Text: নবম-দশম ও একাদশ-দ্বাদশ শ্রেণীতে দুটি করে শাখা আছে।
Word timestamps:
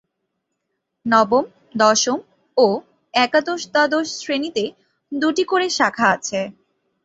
নবম-দশম 1.05 2.19
ও 2.57 2.67
একাদশ-দ্বাদশ 3.13 4.07
শ্রেণীতে 4.17 4.65
দুটি 5.11 5.43
করে 5.43 5.67
শাখা 5.77 6.07
আছে। 6.15 6.39